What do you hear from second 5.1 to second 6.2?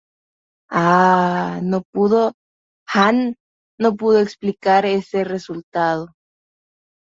resultado.